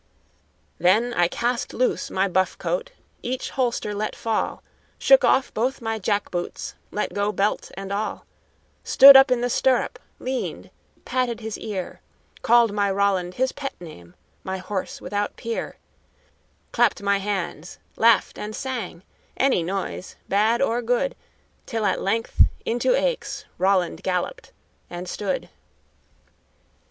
[0.79, 2.89] Then I cast loose my buff coat,
[3.21, 4.63] each holster let fall,
[4.97, 8.25] Shook off both my jack boots, let go belt and all,
[8.83, 10.71] Stood up in the stirrup, leaned,
[11.05, 12.01] patted his ear,
[12.41, 15.77] Called my Roland his pet name, my horse without peer;
[16.71, 19.03] Clapped my hands, laughed and sang,
[19.37, 21.15] any noise, bad or good,
[21.67, 24.51] Till at length into Aix Roland galloped
[24.89, 25.47] and stood.